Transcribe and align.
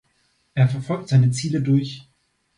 Er 0.55 0.67
verfolgt 0.67 1.09
seine 1.09 1.29
Ziele 1.29 1.61
durch 1.61 2.09